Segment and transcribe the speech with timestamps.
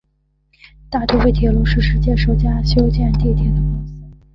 [0.89, 4.03] 大都会铁路是世界首家修建地铁的公司。